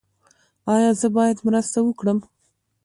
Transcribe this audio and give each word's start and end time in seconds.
ایا 0.73 0.89
زه 0.99 1.07
باید 1.15 1.37
مرسته 1.47 1.77
وکړم؟ 1.83 2.19